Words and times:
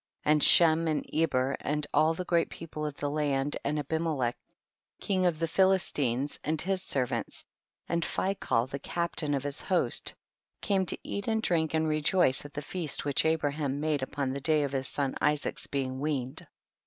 5. 0.23 0.31
And 0.31 0.43
Shem 0.43 0.87
and 0.87 1.05
Eber 1.13 1.55
and 1.61 1.85
all 1.93 2.15
the 2.15 2.25
great 2.25 2.49
people 2.49 2.87
of 2.87 2.97
the 2.97 3.07
land, 3.11 3.57
and 3.63 3.77
Abi 3.77 3.99
melech 3.99 4.33
king 4.99 5.27
of 5.27 5.37
the 5.37 5.47
Philistines, 5.47 6.39
and 6.43 6.59
his 6.59 6.81
servants, 6.81 7.45
and 7.87 8.01
Phicol 8.03 8.67
the 8.67 8.79
captain 8.79 9.35
of 9.35 9.43
his 9.43 9.61
host, 9.61 10.15
came 10.59 10.87
to 10.87 10.97
eat 11.03 11.27
and 11.27 11.39
drink 11.43 11.75
and 11.75 11.87
rejoice 11.87 12.45
at 12.45 12.53
the 12.55 12.63
feast 12.63 13.05
which 13.05 13.25
Abra 13.27 13.51
ham 13.53 13.79
made 13.79 14.01
upon 14.01 14.31
the 14.33 14.41
day 14.41 14.63
of 14.63 14.71
his 14.71 14.87
son 14.87 15.13
Isaac's 15.21 15.67
being 15.67 15.99
weaned. 15.99 16.47